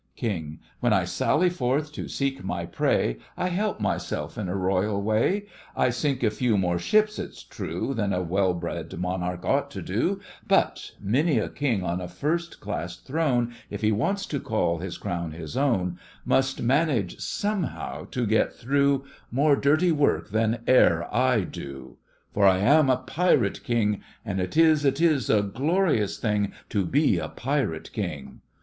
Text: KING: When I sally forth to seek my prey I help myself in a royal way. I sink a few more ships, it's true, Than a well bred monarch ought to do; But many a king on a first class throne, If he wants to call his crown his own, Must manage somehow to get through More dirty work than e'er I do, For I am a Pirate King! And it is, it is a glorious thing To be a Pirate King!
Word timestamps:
KING: 0.15 0.57
When 0.79 0.93
I 0.93 1.05
sally 1.05 1.51
forth 1.51 1.91
to 1.93 2.07
seek 2.07 2.43
my 2.43 2.65
prey 2.65 3.17
I 3.37 3.49
help 3.49 3.79
myself 3.79 4.35
in 4.35 4.49
a 4.49 4.55
royal 4.55 4.99
way. 4.99 5.45
I 5.77 5.91
sink 5.91 6.23
a 6.23 6.31
few 6.31 6.57
more 6.57 6.79
ships, 6.79 7.19
it's 7.19 7.43
true, 7.43 7.93
Than 7.93 8.11
a 8.11 8.23
well 8.23 8.55
bred 8.55 8.97
monarch 8.97 9.45
ought 9.45 9.69
to 9.69 9.81
do; 9.83 10.19
But 10.47 10.93
many 10.99 11.37
a 11.37 11.49
king 11.49 11.83
on 11.83 12.01
a 12.01 12.07
first 12.07 12.59
class 12.59 12.95
throne, 12.97 13.53
If 13.69 13.81
he 13.81 13.91
wants 13.91 14.25
to 14.25 14.39
call 14.39 14.79
his 14.79 14.97
crown 14.97 15.33
his 15.33 15.55
own, 15.55 15.99
Must 16.25 16.63
manage 16.63 17.19
somehow 17.19 18.05
to 18.05 18.25
get 18.25 18.55
through 18.55 19.05
More 19.29 19.55
dirty 19.55 19.91
work 19.91 20.31
than 20.31 20.63
e'er 20.67 21.07
I 21.13 21.41
do, 21.41 21.97
For 22.33 22.47
I 22.47 22.57
am 22.57 22.89
a 22.89 22.97
Pirate 22.97 23.63
King! 23.63 24.01
And 24.25 24.41
it 24.41 24.57
is, 24.57 24.83
it 24.83 24.99
is 24.99 25.29
a 25.29 25.43
glorious 25.43 26.17
thing 26.17 26.53
To 26.69 26.85
be 26.87 27.19
a 27.19 27.29
Pirate 27.29 27.91
King! 27.93 28.41